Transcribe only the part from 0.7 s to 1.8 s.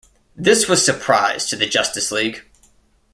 surprise to the